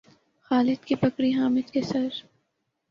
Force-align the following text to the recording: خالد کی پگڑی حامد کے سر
خالد 0.51 0.85
کی 0.85 0.95
پگڑی 0.95 1.31
حامد 1.33 1.69
کے 1.71 1.81
سر 1.81 2.07